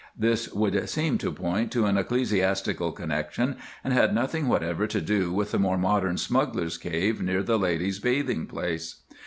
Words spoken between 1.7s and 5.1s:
to an ecclesiastical connection, and had nothing whatever to